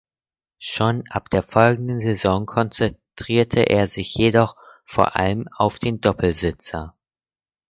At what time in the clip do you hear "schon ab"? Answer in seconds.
0.57-1.29